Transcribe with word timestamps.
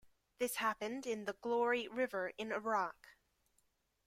This 0.39 0.55
happened 0.55 1.05
in 1.05 1.25
the 1.25 1.37
Glory 1.41 1.87
River 1.87 2.31
in 2.39 2.51
Iraq. 2.51 3.09